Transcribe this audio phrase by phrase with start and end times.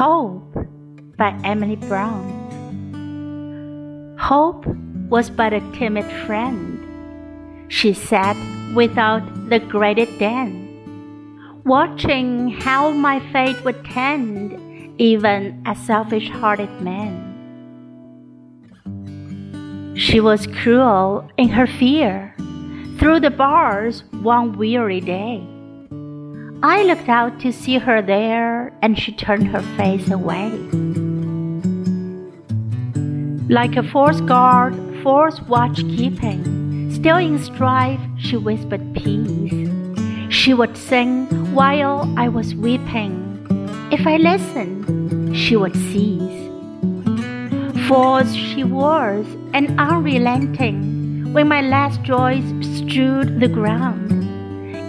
[0.00, 0.56] Hope
[1.18, 2.32] by Emily Bronte.
[4.18, 4.64] Hope
[5.10, 6.80] was but a timid friend.
[7.70, 8.34] She sat
[8.74, 14.58] without the grated den, watching how my fate would tend
[14.98, 17.12] even a selfish hearted man.
[19.98, 22.34] She was cruel in her fear
[22.98, 25.49] through the bars one weary day.
[26.62, 30.50] I looked out to see her there, and she turned her face away.
[33.48, 39.70] Like a forced guard, forced watch keeping, still in strife, she whispered peace.
[40.28, 43.16] She would sing while I was weeping.
[43.90, 46.50] If I listened, she would cease.
[47.88, 52.44] False she was, and unrelenting, when my last joys
[52.76, 54.19] strewed the ground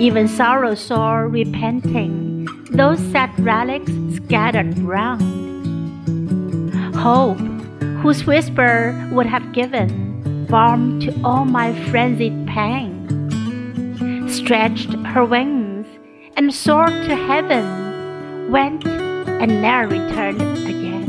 [0.01, 5.25] even sorrow sore repenting, those sad relics scattered round.
[6.95, 7.39] Hope,
[8.03, 12.93] whose whisper would have given balm to all my frenzied pain,
[14.29, 15.87] stretched her wings
[16.37, 17.65] and soared to heaven,
[18.51, 21.05] went and ne'er returned again.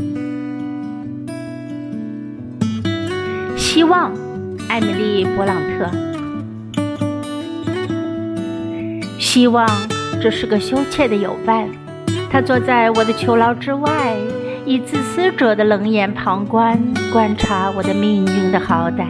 [3.56, 4.12] 希望，
[4.68, 6.11] 艾米丽·勃朗特。
[9.23, 9.65] 希望
[10.21, 11.67] 这是个羞怯的友伴，
[12.29, 14.15] 他坐在我的囚牢之外，
[14.65, 16.77] 以自私者的冷眼旁观
[17.11, 19.05] 观察我的命运的好歹。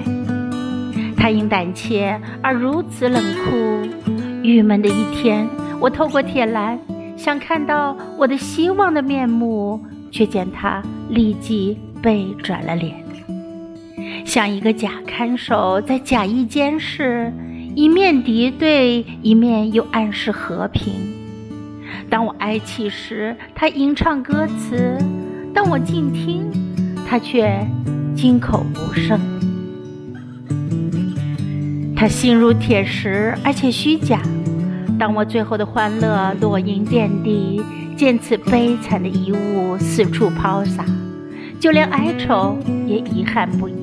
[1.18, 4.12] 他因胆怯而如此冷酷，
[4.44, 5.48] 郁闷的一天，
[5.80, 6.80] 我透过铁栏
[7.18, 12.94] 想看到我的希望的面目，却见他立即背转了脸，
[14.24, 17.34] 像一个假看守在假意监视。
[17.76, 20.94] 一面敌对，一面又暗示和平。
[22.08, 25.04] 当我哀泣时，他吟唱歌词；
[25.56, 26.52] 当我静听，
[27.08, 27.66] 他却
[28.16, 29.20] 金口无声。
[31.96, 34.22] 他心如铁石，而且虚假。
[35.00, 37.60] 当我最后的欢乐落英遍地，
[37.98, 40.86] 见此悲惨的遗物四处抛洒，
[41.60, 42.56] 就连哀愁
[42.86, 43.74] 也遗憾不已。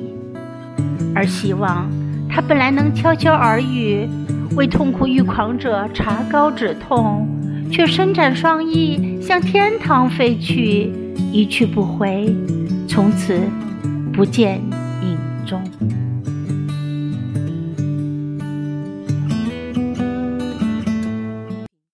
[1.12, 1.90] 而希望。
[2.32, 4.08] 他本来能悄悄耳语，
[4.56, 7.28] 为痛苦欲狂者查膏止痛，
[7.70, 10.92] 却伸展双翼向天堂飞去，
[11.32, 12.34] 一去不回，
[12.88, 13.40] 从此
[14.12, 14.60] 不见
[15.02, 15.60] 影踪。